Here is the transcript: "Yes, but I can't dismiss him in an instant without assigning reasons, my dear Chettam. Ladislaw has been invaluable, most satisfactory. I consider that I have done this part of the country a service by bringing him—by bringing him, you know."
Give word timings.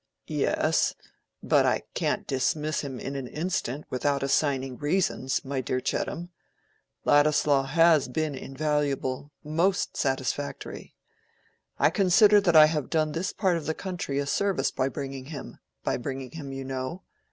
"Yes, 0.25 0.95
but 1.43 1.63
I 1.63 1.83
can't 1.93 2.25
dismiss 2.25 2.81
him 2.81 2.99
in 2.99 3.15
an 3.15 3.27
instant 3.27 3.85
without 3.91 4.23
assigning 4.23 4.79
reasons, 4.79 5.45
my 5.45 5.61
dear 5.61 5.79
Chettam. 5.79 6.29
Ladislaw 7.05 7.65
has 7.67 8.07
been 8.07 8.33
invaluable, 8.33 9.29
most 9.43 9.95
satisfactory. 9.95 10.95
I 11.77 11.91
consider 11.91 12.41
that 12.41 12.55
I 12.55 12.65
have 12.65 12.89
done 12.89 13.11
this 13.11 13.31
part 13.31 13.57
of 13.57 13.67
the 13.67 13.75
country 13.75 14.17
a 14.17 14.25
service 14.25 14.71
by 14.71 14.89
bringing 14.89 15.25
him—by 15.25 15.97
bringing 15.97 16.31
him, 16.31 16.51
you 16.51 16.65
know." 16.65 17.03